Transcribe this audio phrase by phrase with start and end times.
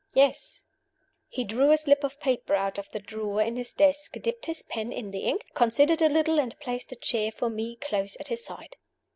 [0.15, 0.65] "Yes."
[1.29, 4.63] He drew a slip of paper out of the drawer in his desk, dipped his
[4.63, 8.29] pen in the ink, considered a little, and placed a chair for me close at
[8.29, 8.77] his side.